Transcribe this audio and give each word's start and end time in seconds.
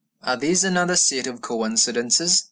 Are 0.23 0.35
these 0.35 0.63
another 0.63 0.95
set 0.95 1.27
of 1.27 1.41
coincidences? 1.41 2.39